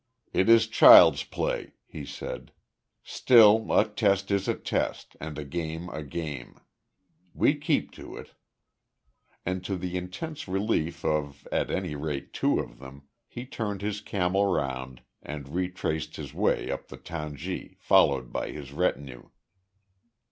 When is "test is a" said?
3.87-4.55